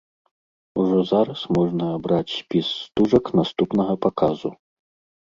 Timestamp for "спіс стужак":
2.39-3.25